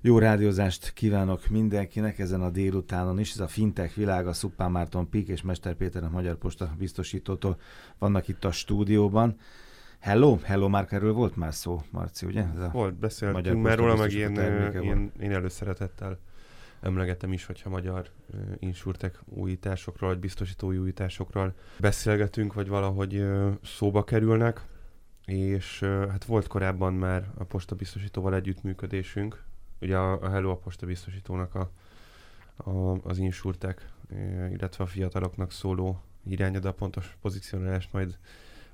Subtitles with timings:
[0.00, 3.32] Jó rádiózást kívánok mindenkinek ezen a délutánon is.
[3.32, 7.60] Ez a fintech világa, Szuppán Márton Pik és Mester Péter a Magyar Posta biztosítótól
[7.98, 9.36] vannak itt a stúdióban.
[9.98, 12.44] Hello, Hello már erről volt már szó, Marci, ugye?
[12.54, 14.36] Ez a volt, beszéltünk már róla, meg én,
[14.82, 16.18] én, én előszeretettel
[16.80, 24.04] emlegetem is, hogyha magyar uh, insurtek újításokról, vagy biztosítói újításokról beszélgetünk, vagy valahogy uh, szóba
[24.04, 24.66] kerülnek,
[25.24, 29.46] és uh, hát volt korábban már a posta biztosítóval együttműködésünk,
[29.80, 31.70] ugye a, a Hello a posta biztosítónak a,
[32.56, 33.88] a, az insurtek,
[34.50, 38.18] illetve a fiataloknak szóló irányada, pontos pozícionálást majd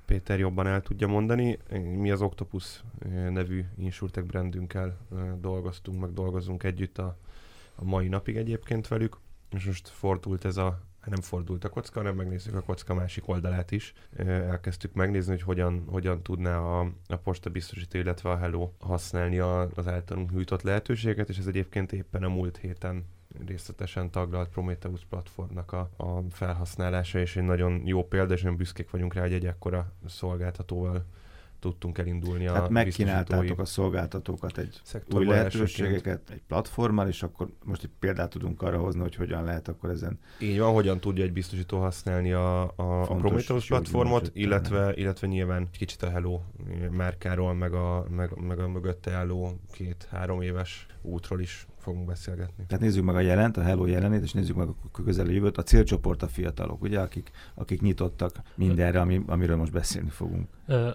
[0.06, 1.58] Péter jobban el tudja mondani.
[1.78, 2.82] Mi az Octopus
[3.30, 4.96] nevű insurtek brandünkkel
[5.40, 7.16] dolgoztunk, meg dolgozunk együtt a,
[7.74, 9.16] a mai napig egyébként velük,
[9.50, 13.70] és most fordult ez a nem fordult a kocka, hanem megnézzük a kocka másik oldalát
[13.70, 13.92] is.
[14.26, 19.68] Elkezdtük megnézni, hogy hogyan, hogyan tudná a, a posta biztosító, illetve a Hello használni a,
[19.74, 23.04] az általunk nyújtott lehetőséget, és ez egyébként éppen a múlt héten
[23.46, 28.90] részletesen taglalt Prometheus platformnak a, a felhasználása, és egy nagyon jó példa, és nagyon büszkék
[28.90, 31.04] vagyunk rá, hogy egy ekkora szolgáltatóval
[31.64, 34.80] tudtunk elindulni Tehát a megkínáltátok a szolgáltatókat egy
[35.14, 39.68] új lehetőségeket, egy platformmal, és akkor most egy példát tudunk arra hozni, hogy hogyan lehet
[39.68, 40.18] akkor ezen.
[40.38, 46.02] Így van, hogyan tudja egy biztosító használni a, a Prometheus platformot, illetve, illetve nyilván kicsit
[46.02, 46.40] a Hello
[46.90, 52.64] márkáról, meg a, meg, meg a mögötte álló két-három éves útról is fogunk beszélgetni.
[52.66, 55.58] Tehát nézzük meg a jelent, a Hello jelenét, és nézzük meg a közelő jövőt.
[55.58, 60.48] A célcsoport a fiatalok, ugye, akik, akik nyitottak mindenre, ami, amiről most beszélni fogunk.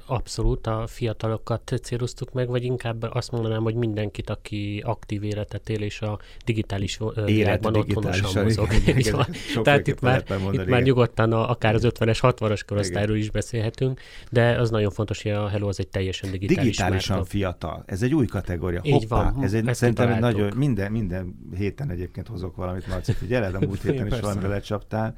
[0.06, 5.82] Abszolút, a fiatalokat céloztuk meg, vagy inkább azt mondanám, hogy mindenkit, aki aktív életet él,
[5.82, 8.68] és a digitális világban otthonosan mozog.
[9.64, 14.60] Tehát itt már, itt már nyugodtan a, akár az 50-es, 60-as korosztályról is beszélhetünk, de
[14.60, 17.30] az nagyon fontos, hogy a Hello az egy teljesen digitális Digitálisan márka.
[17.32, 17.84] fiatal.
[17.86, 18.82] Ez egy új kategória.
[18.84, 19.44] Így Hoppá, van.
[19.44, 20.52] Ez egy, szerintem nagyon,
[20.88, 25.16] minden, minden héten egyébként hozok valamit, Marci, figyeled, a múlt héten is valamire lecsaptál.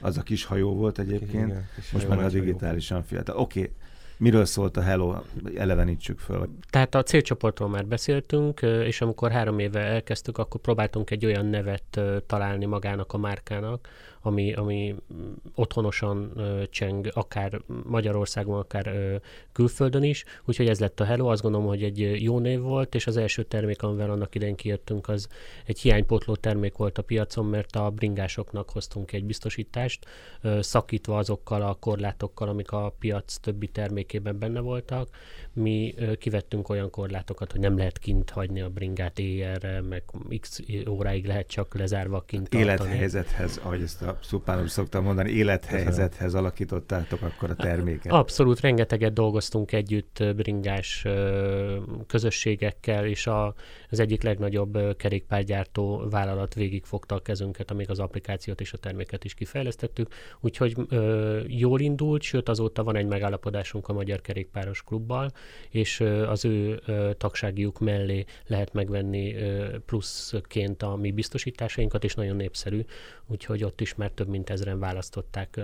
[0.00, 3.36] Az a kis hajó volt egyébként, Igen, most már a digitálisan fiatal.
[3.36, 3.72] Oké, okay
[4.16, 5.14] Miről szólt a Hello?
[5.56, 6.48] Elevenítsük föl.
[6.70, 12.00] Tehát a célcsoportról már beszéltünk, és amikor három éve elkezdtük, akkor próbáltunk egy olyan nevet
[12.26, 13.88] találni magának a márkának,
[14.26, 14.94] ami, ami
[15.54, 19.20] otthonosan ö, cseng, akár Magyarországon, akár
[19.52, 23.06] külföldön is, úgyhogy ez lett a Hello, azt gondolom, hogy egy jó név volt, és
[23.06, 25.28] az első termék, amivel annak idején kijöttünk, az
[25.64, 30.06] egy hiánypotló termék volt a piacon, mert a bringásoknak hoztunk egy biztosítást,
[30.40, 35.08] ö, szakítva azokkal a korlátokkal, amik a piac többi termékében benne voltak.
[35.52, 40.02] Mi kivettünk olyan korlátokat, hogy nem lehet kint hagyni a bringát éjjelre, meg
[40.40, 42.70] x óráig lehet csak lezárva kint tartani.
[42.70, 48.12] Élethelyzethez, ahogy ezt a szupánom szoktam mondani, élethelyzethez alakítottátok akkor a terméket.
[48.12, 51.06] Abszolút, rengeteget dolgoztunk együtt bringás
[52.06, 53.54] közösségekkel, és a,
[53.90, 59.34] az egyik legnagyobb kerékpárgyártó vállalat végigfogta a kezünket, amíg az applikációt és a terméket is
[59.34, 60.08] kifejlesztettük,
[60.40, 65.30] úgyhogy ö, jól indult, sőt azóta van egy megállapodásunk a Magyar Kerékpáros Klubbal,
[65.70, 72.14] és ö, az ő ö, tagságiuk mellé lehet megvenni ö, pluszként a mi biztosításainkat, és
[72.14, 72.84] nagyon népszerű,
[73.26, 75.60] úgyhogy ott is már több mint ezeren választották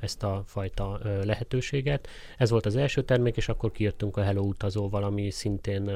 [0.00, 2.08] ezt a fajta lehetőséget.
[2.38, 5.90] Ez volt az első termék, és akkor kijöttünk a Hello utazóval, ami szintén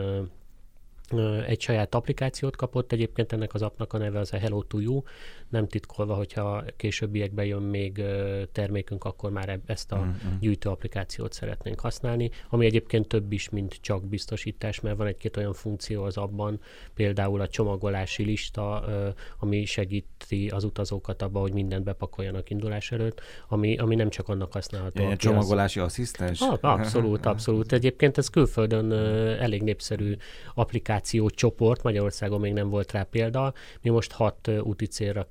[1.46, 5.02] egy saját applikációt kapott, egyébként ennek az appnak a neve az a Hello to You,
[5.48, 8.02] nem titkolva, hogyha későbbiekben jön még
[8.52, 10.38] termékünk, akkor már ezt a mm-hmm.
[10.40, 15.52] gyűjtő applikációt szeretnénk használni, ami egyébként több is, mint csak biztosítás, mert van egy-két olyan
[15.52, 16.60] funkció az abban,
[16.94, 18.84] például a csomagolási lista,
[19.38, 24.52] ami segíti az utazókat abba, hogy mindent bepakoljanak indulás előtt, ami, ami nem csak annak
[24.52, 25.02] használható.
[25.02, 25.86] Ilyen csomagolási az...
[25.86, 26.40] asszisztens?
[26.40, 27.72] Ah, abszolút, abszolút.
[27.72, 28.92] Egyébként ez külföldön
[29.40, 30.16] elég népszerű
[30.54, 33.52] applikáció csoport, Magyarországon még nem volt rá példa.
[33.80, 35.26] Mi most hat úti célra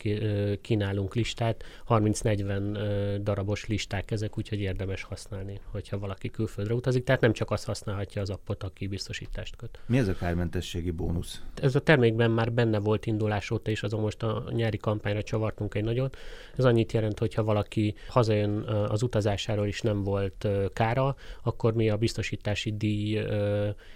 [0.62, 7.04] kínálunk listát, 30-40 darabos listák ezek, úgyhogy érdemes használni, hogyha valaki külföldre utazik.
[7.04, 9.80] Tehát nem csak azt használhatja az appot, aki biztosítást köt.
[9.86, 11.42] Mi ez a kármentességi bónusz?
[11.56, 15.76] Ez a termékben már benne volt indulás óta, és azon most a nyári kampányra csavartunk
[15.76, 16.18] egy nagyot.
[16.58, 21.90] Ez annyit jelent, hogy ha valaki hazajön az utazásáról is nem volt kára, akkor mi
[21.90, 23.18] a biztosítási díj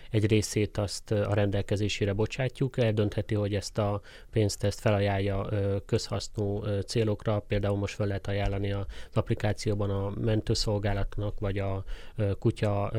[0.10, 1.34] egy részét azt a
[1.66, 4.02] rendelkezésére bocsátjuk, eldöntheti, hogy ezt a
[4.32, 5.50] pénzt ezt felajánlja
[5.86, 11.84] közhasznú célokra, például most fel lehet ajánlani az applikációban a mentőszolgálatnak, vagy a
[12.40, 12.92] kutya,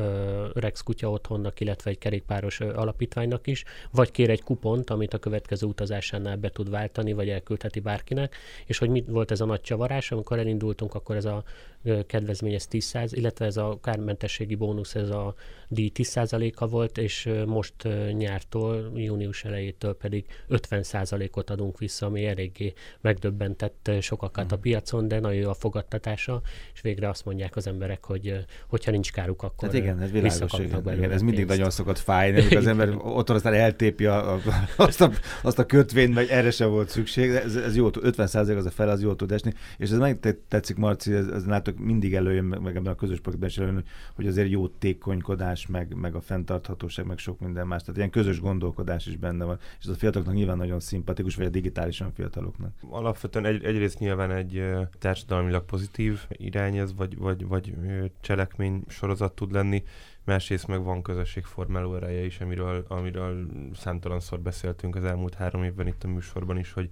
[0.53, 5.67] Rex kutya otthonnak, illetve egy kerékpáros alapítványnak is, vagy kér egy kupont, amit a következő
[5.67, 8.35] utazásánál be tud váltani, vagy elküldheti bárkinek,
[8.65, 11.43] és hogy mit volt ez a nagy csavarás, amikor elindultunk, akkor ez a
[12.07, 15.35] kedvezmény ez 10 illetve ez a kármentességi bónusz, ez a
[15.67, 17.73] díj 10%-a volt, és most
[18.53, 24.63] nyártól, június elejétől pedig 50%-ot adunk vissza, ami eléggé megdöbbentett sokakat a mhm.
[24.63, 26.41] piacon, de nagyon jó a fogadtatása,
[26.73, 30.59] és végre azt mondják az emberek, hogy hogyha nincs káruk, akkor Tehát igen, ez világos,
[30.59, 34.39] igen, igen, ez mindig nagyon szokott fájni, amikor az ember otthon aztán eltépi a, a,
[34.75, 35.11] azt, a,
[35.41, 38.89] azt a kötvényt, meg erre sem volt szükség, ez, ez jó, 50% az a fel,
[38.89, 42.75] az jól tud esni, és ez meg tetszik, Marci, ez, ez látok mindig előjön, meg
[42.75, 43.83] ebben a közös projektben is előjön,
[44.15, 47.81] hogy azért jó tékonykodás, meg, meg a fenntarthatóság, meg sok minden más.
[47.81, 49.59] Tehát ilyen közös gondolkodás is benne van.
[49.79, 52.73] És ez a fiataloknak nyilván nagyon szimpatikus, vagy a digitálisan fiataloknak.
[52.89, 54.63] Alapvetően egy, egyrészt nyilván egy
[54.99, 57.73] társadalmilag pozitív irány ez, vagy, vagy, vagy
[58.21, 59.83] cselekmény sorozat tud lenni,
[60.23, 66.03] másrészt meg van közösségformáló ereje is, amiről, amiről számtalanszor beszéltünk az elmúlt három évben itt
[66.03, 66.89] a műsorban is, hogy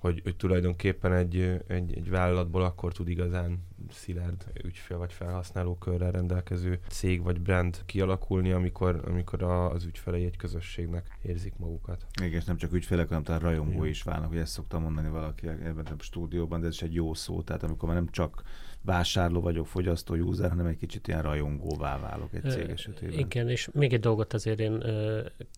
[0.00, 6.10] hogy, hogy tulajdonképpen egy, egy, egy vállalatból akkor tud igazán szilárd ügyfél vagy felhasználó körrel
[6.10, 12.06] rendelkező cég vagy brand kialakulni, amikor, amikor a, az ügyfelei egy közösségnek érzik magukat.
[12.22, 15.48] Igen, és nem csak ügyfelek, hanem talán rajongó is válnak, hogy ezt szoktam mondani valaki
[15.48, 18.42] ebben a stúdióban, de ez is egy jó szó, tehát amikor már nem csak
[18.82, 23.18] vásárló vagyok, fogyasztó, user, hanem egy kicsit ilyen rajongóvá válok egy cég esetében.
[23.18, 24.84] Igen, és még egy dolgot azért én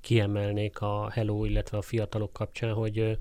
[0.00, 3.18] kiemelnék a Hello, illetve a fiatalok kapcsán, hogy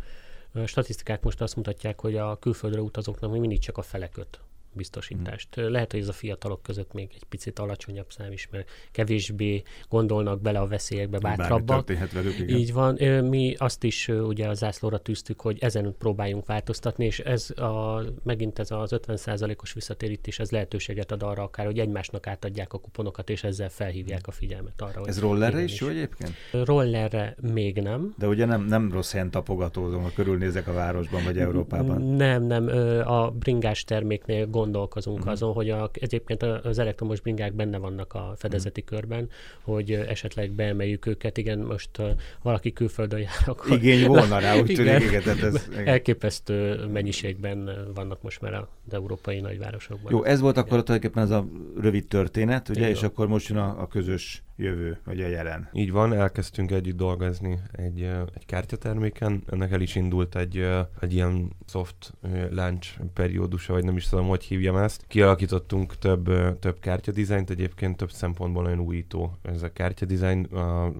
[0.66, 4.40] statisztikák most azt mutatják, hogy a külföldre utazóknak még mindig csak a feleköt
[4.74, 5.62] biztosítást.
[5.62, 5.72] Mm.
[5.72, 10.42] Lehet, hogy ez a fiatalok között még egy picit alacsonyabb szám is, mert kevésbé gondolnak
[10.42, 11.88] bele a veszélyekbe, bátrabbak.
[12.14, 12.58] Velük, igen.
[12.58, 12.96] Így van.
[13.24, 18.60] Mi azt is ugye a zászlóra tűztük, hogy ezen próbáljunk változtatni, és ez a, megint
[18.60, 23.44] ez az 50%-os visszatérítés, ez lehetőséget ad arra akár, hogy egymásnak átadják a kuponokat, és
[23.44, 25.02] ezzel felhívják a figyelmet arra.
[25.06, 26.34] Ez rollerre is jó egyébként?
[26.52, 28.14] Rollerre még nem.
[28.18, 32.02] De ugye nem, nem rossz helyen tapogatózom, ha körülnézek a városban vagy Európában.
[32.02, 32.68] Nem, nem.
[33.08, 35.32] A bringás terméknél gondolkozunk uh-huh.
[35.32, 39.00] azon, hogy a, egyébként az elektromos bringák benne vannak a fedezeti uh-huh.
[39.00, 39.30] körben,
[39.62, 41.38] hogy esetleg beemeljük őket.
[41.38, 42.10] Igen, most uh,
[42.42, 43.72] valaki külföldön jár, akkor...
[43.72, 45.68] Igény volna rá, úgy tűnik, igen, tehát ez...
[45.72, 45.88] Igen.
[45.88, 50.12] Elképesztő mennyiségben vannak most már az európai nagyvárosokban.
[50.12, 51.48] Jó, ez volt akkor tulajdonképpen ez a
[51.82, 52.92] rövid történet, ugye, Igen.
[52.92, 55.70] és akkor most jön a, a közös jövő, vagy a jelen.
[55.74, 58.02] Így van, elkezdtünk együtt dolgozni egy,
[58.34, 60.68] egy kártyaterméken, ennek el is indult egy,
[61.00, 62.14] egy ilyen soft
[62.50, 65.06] launch periódusa, vagy nem is tudom, hogy hívjam ezt.
[65.08, 70.44] Kialakítottunk több, több kártyadizájnt, egyébként több szempontból nagyon újító ez a kártyadizájn.
[70.44, 70.92] A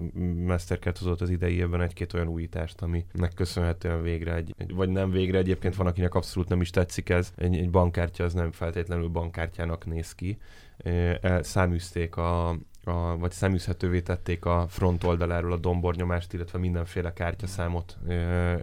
[0.46, 5.38] Mastercard hozott az idei évben egy-két olyan újítást, aminek köszönhetően végre egy, vagy nem végre,
[5.38, 7.32] egyébként van, akinek abszolút nem is tetszik ez.
[7.36, 10.38] Egy, egy bankkártya az nem feltétlenül bankkártyának néz ki.
[11.40, 17.98] Száműzték a, a, vagy szeműzhetővé tették a front oldaláról a dombornyomást, illetve mindenféle kártyaszámot,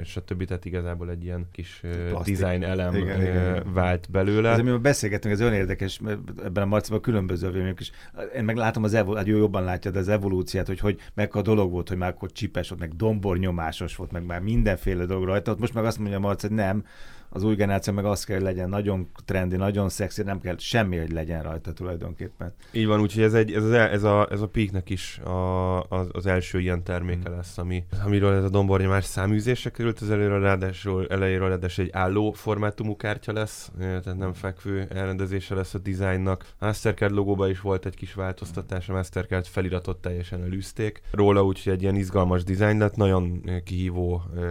[0.01, 2.37] és a többi, tehát igazából egy ilyen kis Plastik.
[2.37, 3.73] design elem igen, igen.
[3.73, 4.49] vált belőle.
[4.49, 5.99] Ez, amivel beszélgetünk, ez olyan érdekes,
[6.43, 7.91] ebben a marciban különböző vélemények is.
[8.35, 11.35] Én meg látom az evol- hát jó, jobban látja, de az evolúciát, hogy, hogy meg
[11.35, 15.23] a dolog volt, hogy már akkor csipes volt, meg dombornyomásos volt, meg már mindenféle dolog
[15.23, 15.55] rajta.
[15.59, 16.83] Most meg azt mondja a Marci, hogy nem,
[17.29, 20.97] az új generáció meg azt kell, hogy legyen nagyon trendi, nagyon szexi, nem kell semmi,
[20.97, 22.53] hogy legyen rajta tulajdonképpen.
[22.71, 26.07] Így van, úgyhogy ez, egy, ez, az, ez, a, ez a peaknek is a, az,
[26.11, 27.33] az első ilyen terméke mm.
[27.33, 32.31] lesz, ami, amiről ez a dombornyomás száműzésre került, az előre ráadásul, elejéről ráadásul egy álló
[32.31, 36.45] formátumú kártya lesz, tehát nem fekvő elrendezése lesz a dizájnnak.
[36.59, 41.01] A Mastercard logóba is volt egy kis változtatás, a Mastercard feliratot teljesen elűzték.
[41.11, 44.41] Róla úgyhogy egy ilyen izgalmas dizájn lett, nagyon kihívó ö,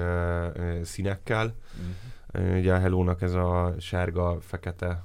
[0.54, 1.54] ö, színekkel.
[1.80, 1.90] Mm
[2.34, 5.04] Ugye a Hello-nak ez a sárga-fekete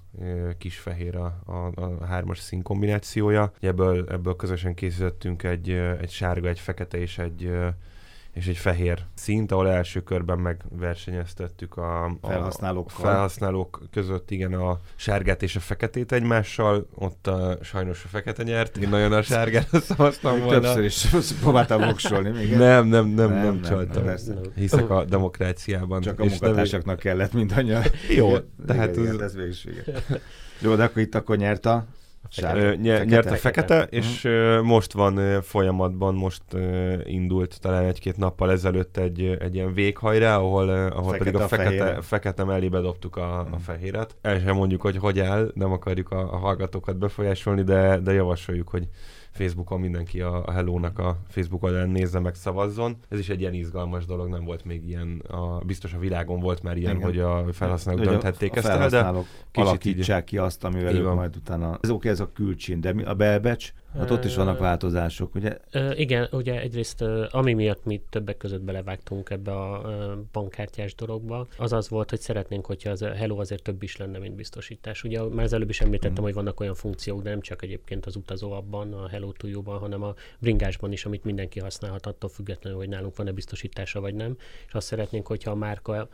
[0.57, 3.51] kisfehér a, a, a hármas szín kombinációja.
[3.59, 7.51] Ebből, ebből közösen készítettünk egy, egy sárga, egy fekete és egy
[8.33, 14.79] és egy fehér szint, ahol első körben megversenyeztettük a, a felhasználók, felhasználók között, igen, a
[14.95, 19.69] sárgát és a feketét egymással, ott a, sajnos a fekete nyert, én nagyon a sárgát
[19.81, 20.59] szavaztam volna.
[20.59, 21.05] Többször is
[21.41, 22.29] próbáltam voksolni.
[22.29, 24.03] Még nem, nem, nem, nem, nem csaltam.
[24.03, 24.17] Nem,
[24.55, 26.01] Hiszek a demokráciában.
[26.01, 27.83] Csak a munkatársaknak kellett mindannyian.
[28.09, 28.37] Jó,
[28.67, 29.35] tehát ez...
[29.35, 29.61] ez
[30.59, 31.85] Jó, de akkor itt akkor nyert a
[32.41, 33.97] Sárga, Ny- nyert a fekete, uh-huh.
[33.97, 36.43] és uh, most van folyamatban, most
[37.03, 41.47] indult talán egy-két nappal ezelőtt egy, egy ilyen véghajrá, ahol, ahol fekete pedig a, a
[41.47, 43.53] fekete, fekete mellé bedobtuk a, uh-huh.
[43.53, 44.15] a fehéret.
[44.21, 48.69] El sem mondjuk, hogy hogy áll, nem akarjuk a, a hallgatókat befolyásolni, de, de javasoljuk,
[48.69, 48.87] hogy
[49.33, 52.97] Facebookon mindenki a, a Hello-nak a Facebook oldalán nézze meg, szavazzon.
[53.09, 56.63] Ez is egy ilyen izgalmas dolog, nem volt még ilyen, a, biztos a világon volt
[56.63, 57.05] már ilyen, Igen.
[57.05, 59.11] hogy a felhasználók de dönthették a, ezt el, de
[59.53, 61.77] alakítsák így, ki azt, amivel ők majd utána...
[61.81, 65.57] Ez oké, ez a külcsin, de mi a belbecs, Hát ott is vannak változások, ugye?
[65.95, 69.91] Igen, ugye egyrészt ami miatt mi többek között belevágtunk ebbe a
[70.31, 74.35] bankkártyás dologba, az az volt, hogy szeretnénk, hogyha az Hello azért több is lenne, mint
[74.35, 75.03] biztosítás.
[75.03, 76.25] Ugye már az előbb is említettem, mm.
[76.25, 79.79] hogy vannak olyan funkciók, de nem csak egyébként az utazó abban, a Hello to ban
[79.79, 84.38] hanem a bringásban is, amit mindenki használhat, attól függetlenül, hogy nálunk van-e biztosítása vagy nem.
[84.67, 86.07] És azt szeretnénk, hogyha a márka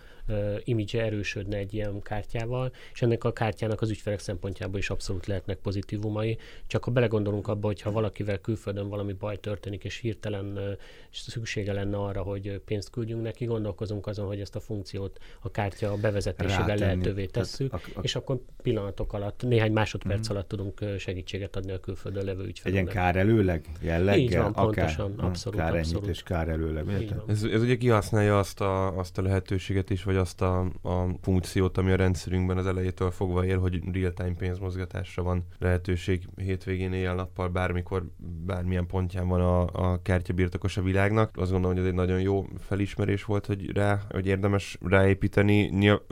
[0.63, 5.57] image erősödne egy ilyen kártyával, és ennek a kártyának az ügyfelek szempontjából is abszolút lehetnek
[5.57, 6.38] pozitívumai.
[6.67, 10.77] Csak ha belegondolunk abba, hogyha valakivel külföldön valami baj történik, és hirtelen
[11.11, 15.95] szüksége lenne arra, hogy pénzt küldjünk neki, gondolkozunk azon, hogy ezt a funkciót a kártya
[16.01, 16.79] bevezetésével Rátenni.
[16.79, 20.31] lehetővé tesszük, a, a, és akkor pillanatok alatt, néhány másodperc mm.
[20.31, 22.88] alatt tudunk segítséget adni a külföldön levő ügyfeleknek.
[22.88, 23.65] Egy kár előleg?
[23.81, 24.19] Jelleggel?
[24.19, 25.59] Így van, pontosan, akár, abszolút.
[25.59, 26.09] Kár abszolút.
[26.09, 27.13] és kár előleg.
[27.27, 31.77] Ez, ez ugye kihasználja azt a, azt a lehetőséget is, vagy azt a, a funkciót,
[31.77, 38.03] ami a rendszerünkben az elejétől fogva ér, hogy real-time pénzmozgatásra van lehetőség hétvégén éjjel-nappal, bármikor,
[38.45, 41.37] bármilyen pontján van a, a kártya birtokos a világnak.
[41.37, 45.61] Azt gondolom, hogy ez egy nagyon jó felismerés volt, hogy rá, hogy érdemes ráépíteni.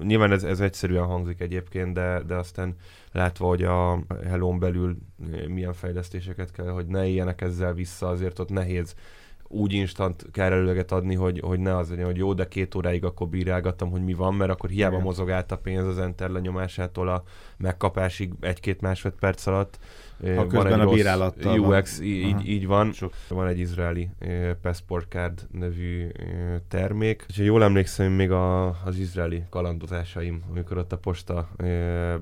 [0.03, 2.75] Nyilván ez, ez egyszerűen hangzik egyébként, de, de aztán
[3.11, 4.97] látva, hogy a hello belül
[5.47, 8.95] milyen fejlesztéseket kell, hogy ne éljenek ezzel vissza, azért ott nehéz
[9.47, 13.27] úgy instant kárelőleget adni, hogy, hogy ne az legyen, hogy jó, de két óráig akkor
[13.27, 15.05] bírálgattam, hogy mi van, mert akkor hiába Igen.
[15.05, 17.23] mozog át a pénz az enter lenyomásától a
[17.57, 19.79] megkapásig egy-két másodperc alatt.
[20.35, 22.07] Ha van egy a bírálattal UX, van.
[22.07, 22.91] Így, így van.
[22.91, 23.13] Sok.
[23.27, 24.09] Van egy izraeli
[24.61, 26.07] Passport Card nevű
[26.67, 27.25] termék.
[27.27, 31.49] És jól emlékszem, még a, az izraeli kalandozásaim, amikor ott a posta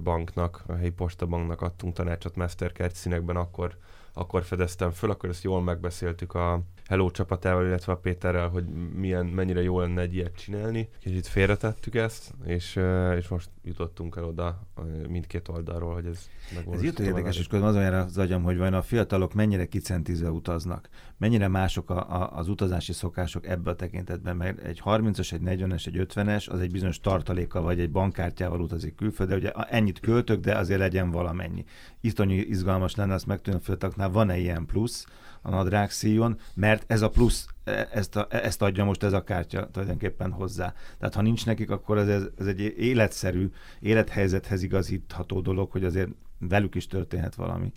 [0.03, 3.77] banknak, a helyi postabanknak adtunk tanácsot Mastercard színekben, akkor
[4.17, 8.65] akkor fedeztem föl, akkor ezt jól megbeszéltük a Hello csapatával, illetve a Péterrel, hogy
[8.95, 10.89] milyen, mennyire jó lenne egy ilyet csinálni.
[10.99, 12.79] Kicsit félretettük ezt, és,
[13.17, 14.67] és most jutottunk el oda
[15.07, 16.29] mindkét oldalról, hogy ez
[16.71, 20.89] Ez jött érdekes, és közben azon az agyam, hogy vajon a fiatalok mennyire kicentizve utaznak,
[21.17, 25.87] mennyire mások a, a, az utazási szokások ebbe a tekintetben, mert egy 30-as, egy 40-es,
[25.87, 30.57] egy 50-es, az egy bizonyos tartalékkal vagy egy bankkártyával utazik külföldre, ugye ennyit költök, de
[30.57, 31.65] azért legyen valamennyi.
[32.01, 35.05] Iszonyú izgalmas lenne azt megtudni a fiataloknál, van-e ilyen plusz,
[35.45, 39.23] a nadrág szíjon, mert ez a plusz, e, ezt, a, ezt adja most ez a
[39.23, 40.73] kártya tulajdonképpen hozzá.
[40.99, 46.09] Tehát ha nincs nekik, akkor ez, ez egy életszerű, élethelyzethez igazítható dolog, hogy azért
[46.39, 47.71] velük is történhet valami.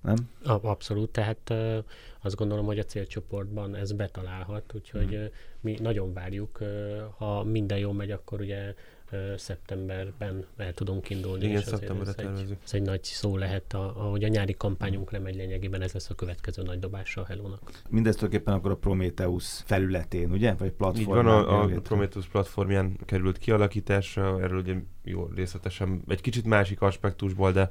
[0.00, 0.16] Nem?
[0.44, 1.54] Abszolút, tehát
[2.22, 5.28] azt gondolom, hogy a célcsoportban ez betalálhat, úgyhogy hmm.
[5.60, 6.58] mi nagyon várjuk,
[7.16, 8.74] ha minden jól megy, akkor ugye
[9.36, 11.44] szeptemberben el tudunk indulni.
[11.44, 12.58] Igen, szeptemberre ez tervezünk.
[12.64, 16.62] Ez egy nagy szó lehet, ahogy a nyári kampányunk lemegy lényegében, ez lesz a következő
[16.62, 17.70] nagy dobása a Hello-nak.
[17.88, 20.54] Mindezt tulajdonképpen akkor a Prometheus felületén, ugye?
[20.54, 21.18] Vagy platformján?
[21.18, 26.80] Így van, a, a Prometheus platformján került kialakításra, erről ugye jó részletesen, egy kicsit másik
[26.80, 27.70] aspektusból, de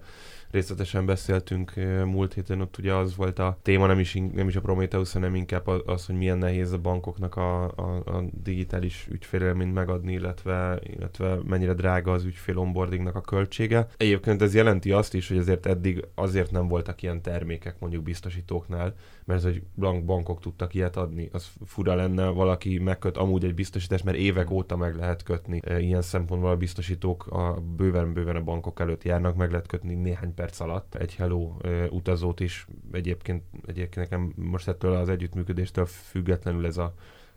[0.54, 1.74] részletesen beszéltünk
[2.06, 5.36] múlt héten, ott ugye az volt a téma, nem is, nem is a Prometheus, hanem
[5.36, 11.38] inkább az, hogy milyen nehéz a bankoknak a, a, a digitális ügyfélélményt megadni, illetve, illetve
[11.46, 13.88] mennyire drága az ügyfél onboardingnak a költsége.
[13.98, 18.94] Egyébként ez jelenti azt is, hogy azért eddig azért nem voltak ilyen termékek mondjuk biztosítóknál,
[19.26, 19.64] mert hogy
[20.06, 21.30] bankok tudtak ilyet adni.
[21.32, 25.62] Az fura lenne, valaki megköt amúgy egy biztosítást, mert évek óta meg lehet kötni.
[25.80, 30.60] Ilyen szempontból a biztosítók a bőven-bőven a bankok előtt járnak, meg lehet kötni néhány perc
[30.60, 31.58] alatt egy Hello
[31.90, 32.68] utazót is.
[32.92, 36.94] Egyébként, egyébként nekem most ettől az együttműködéstől függetlenül ez a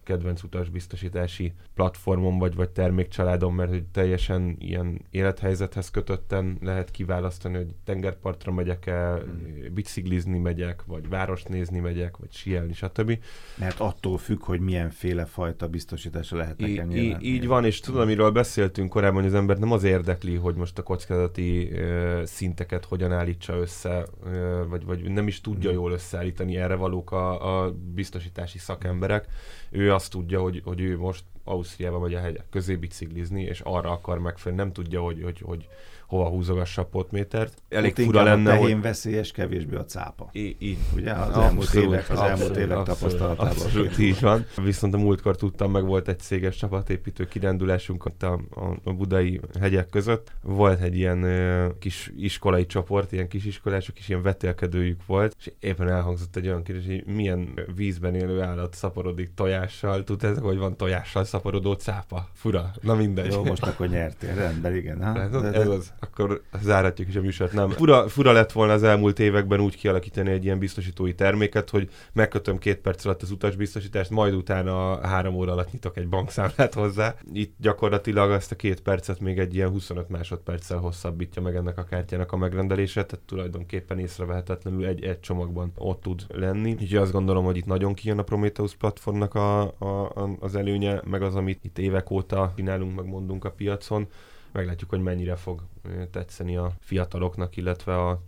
[0.07, 7.75] kedvenc utasbiztosítási platformon vagy, vagy termékcsaládon, mert hogy teljesen ilyen élethelyzethez kötötten lehet kiválasztani, hogy
[7.85, 9.75] tengerpartra megyek el, mm.
[9.75, 13.19] biciklizni megyek, vagy várost nézni megyek, vagy sielni, stb.
[13.59, 18.31] Mert attól függ, hogy milyenféle fajta biztosítása lehet nekem I- Így van, és tudom, amiről
[18.31, 23.13] beszéltünk korábban, hogy az ember nem az érdekli, hogy most a kockázati uh, szinteket hogyan
[23.13, 25.75] állítsa össze, uh, vagy, vagy nem is tudja mm.
[25.75, 29.27] jól összeállítani erre valók a, a biztosítási szakemberek.
[29.71, 33.91] Ő azt tudja, hogy, hogy ő most Ausztriába vagy a hegyek közé biciklizni, és arra
[33.91, 35.69] akar megfelelni, nem tudja, hogy, hogy, hogy
[36.07, 37.63] hova húzogassa a potmétert.
[37.69, 38.81] Elég Ott fura lenne, a hogy...
[38.81, 40.29] veszélyes, kevésbé a cápa.
[40.33, 40.79] I- így.
[40.97, 43.47] Ugye az abszolút, elmúlt évek, az abszolút, elmúlt évek tapasztalatában.
[43.47, 44.47] Abszolút, így van.
[44.65, 49.41] Viszont a múltkor tudtam, meg volt egy céges csapatépítő kirendülésünk ott a, a, a budai
[49.61, 50.33] hegyek között.
[50.43, 55.53] Volt egy ilyen ö, kis iskolai csoport, ilyen kis iskolások, és ilyen vetélkedőjük volt, és
[55.61, 60.05] éppen elhangzott egy olyan kérdés, hogy milyen vízben élő állat szaporodik tojással.
[60.05, 62.29] Tudod, hogy van tojással szaporodó cápa?
[62.33, 62.71] Fura.
[62.81, 63.33] Na mindegy.
[63.33, 65.05] Jó, most akkor nyertél, rendben, igen.
[65.05, 65.21] Ha?
[65.21, 67.53] Ez, ez az akkor záratjuk is a műsort.
[67.53, 67.71] Nem.
[67.71, 72.59] Fura, fura lett volna az elmúlt években úgy kialakítani egy ilyen biztosítói terméket, hogy megkötöm
[72.59, 77.15] két perc alatt az utasbiztosítást, majd utána három óra alatt nyitok egy bankszámlát hozzá.
[77.33, 81.85] Itt gyakorlatilag azt a két percet még egy ilyen 25 másodperccel hosszabbítja meg ennek a
[81.85, 86.73] kártyának a megrendelése, tehát tulajdonképpen észrevehetetlenül egy, egy csomagban ott tud lenni.
[86.73, 91.01] Úgyhogy azt gondolom, hogy itt nagyon kijön a Prometheus platformnak a, a, a, az előnye,
[91.05, 94.07] meg az, amit itt évek óta csinálunk, meg mondunk a piacon
[94.57, 95.63] meglátjuk, hogy mennyire fog
[96.11, 98.23] tetszeni a fiataloknak, illetve a,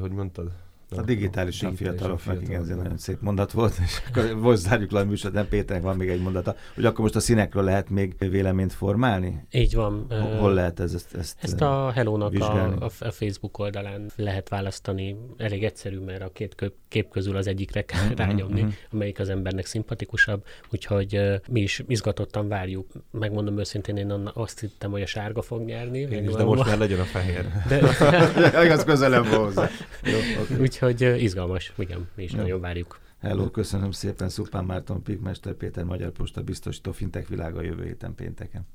[0.00, 0.52] hogy mondtad?
[0.96, 5.00] A digitálisan fiataloknak, igen, ez egy nagyon szép mondat volt, és akkor most zárjuk le
[5.00, 8.14] a műsort, nem Péternek van még egy mondata, hogy akkor most a színekről lehet még
[8.18, 9.46] véleményt formálni?
[9.50, 10.06] Így van.
[10.38, 15.16] Hol lehet ez, ezt, ezt Ezt a Hello-nak a, a, Facebook oldalán lehet választani.
[15.36, 18.74] Elég egyszerű, mert a két kép közül az egyikre kell uh-huh, rányomni, uh-huh.
[18.92, 22.86] amelyik az embernek szimpatikusabb, úgyhogy mi is izgatottan várjuk.
[23.10, 25.98] Megmondom őszintén, én azt hittem, hogy a sárga fog nyerni.
[25.98, 27.46] Én is, de most már legyen a fehér.
[27.68, 27.80] De...
[28.80, 29.68] az közelebb hozzá.
[30.02, 30.56] Jó, okay.
[30.82, 32.38] Úgyhogy izgalmas, igen, mi is ja.
[32.38, 33.00] nagyon várjuk.
[33.18, 38.66] Hello, köszönöm szépen Szupán Márton, Pikmester Péter, Magyar Posta biztosító Fintech világa jövő héten pénteken.